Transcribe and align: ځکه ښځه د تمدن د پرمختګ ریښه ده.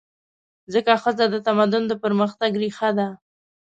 ځکه 0.73 0.91
ښځه 1.03 1.25
د 1.29 1.35
تمدن 1.47 1.83
د 1.87 1.93
پرمختګ 2.03 2.51
ریښه 2.61 2.89
ده. 2.97 3.07